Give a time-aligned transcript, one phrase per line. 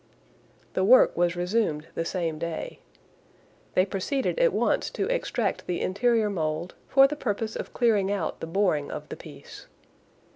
[0.73, 2.79] The work was resumed the same day.
[3.75, 8.39] They proceeded at once to extract the interior mould, for the purpose of clearing out
[8.39, 9.67] the boring of the piece.